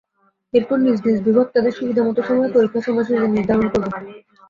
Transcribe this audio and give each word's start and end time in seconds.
এরপর 0.53 0.77
নিজ 0.79 0.97
নিজ 1.05 1.17
বিভাগ 1.27 1.47
তাদের 1.55 1.73
সুবিধামতো 1.79 2.21
সময়ে 2.23 2.53
পরীক্ষার 2.55 2.85
সময়সূচি 2.87 3.27
নির্ধারণ 3.29 3.67
করবে। 3.73 3.89